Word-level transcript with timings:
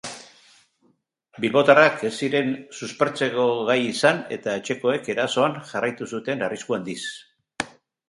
Bilbotarrak 1.43 2.01
ez 2.09 2.11
ziren 2.21 2.49
suspertzeko 2.79 3.45
gai 3.69 3.77
izan 3.91 4.25
eta 4.41 4.59
etxekoek 4.63 5.15
erasoan 5.19 5.63
jarraitu 5.73 6.13
zuten 6.15 6.47
arrisku 6.49 6.81
handiz. 6.81 7.01